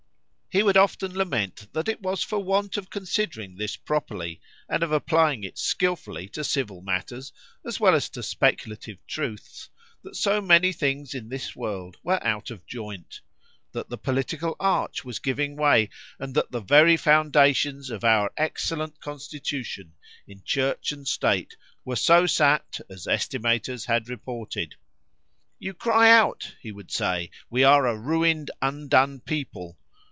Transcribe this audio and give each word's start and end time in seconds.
He 0.53 0.63
would 0.63 0.75
often 0.75 1.13
lament 1.13 1.67
that 1.71 1.87
it 1.87 2.01
was 2.01 2.23
for 2.23 2.37
want 2.43 2.75
of 2.75 2.89
considering 2.89 3.55
this 3.55 3.77
properly, 3.77 4.41
and 4.67 4.83
of 4.83 4.91
applying 4.91 5.45
it 5.45 5.57
skilfully 5.57 6.27
to 6.27 6.43
civil 6.43 6.81
matters, 6.81 7.31
as 7.65 7.79
well 7.79 7.95
as 7.95 8.09
to 8.09 8.21
speculative 8.21 8.97
truths, 9.07 9.69
that 10.03 10.17
so 10.17 10.41
many 10.41 10.73
things 10.73 11.13
in 11.15 11.29
this 11.29 11.55
world 11.55 11.95
were 12.03 12.21
out 12.21 12.51
of 12.51 12.65
joint;——that 12.65 13.87
the 13.87 13.97
political 13.97 14.57
arch 14.59 15.05
was 15.05 15.19
giving 15.19 15.55
way;——and 15.55 16.35
that 16.35 16.51
the 16.51 16.59
very 16.59 16.97
foundations 16.97 17.89
of 17.89 18.03
our 18.03 18.29
excellent 18.35 18.99
constitution 18.99 19.93
in 20.27 20.43
church 20.43 20.91
and 20.91 21.07
state, 21.07 21.55
were 21.85 21.95
so 21.95 22.25
sapped 22.25 22.81
as 22.89 23.05
estimators 23.07 23.85
had 23.85 24.09
reported. 24.09 24.75
You 25.59 25.73
cry 25.73 26.09
out, 26.11 26.55
he 26.59 26.73
would 26.73 26.91
say, 26.91 27.31
we 27.49 27.63
are 27.63 27.87
a 27.87 27.95
ruined, 27.97 28.51
undone 28.61 29.21
people. 29.21 29.77